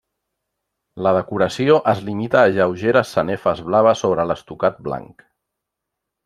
[1.07, 5.25] La decoració es limita a lleugeres sanefes blaves sobre l'estucat blanc.